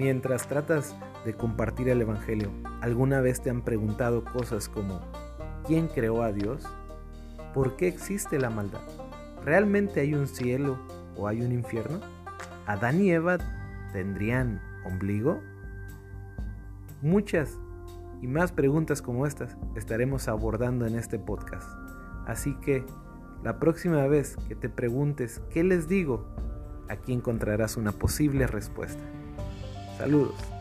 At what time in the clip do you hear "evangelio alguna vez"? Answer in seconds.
2.00-3.42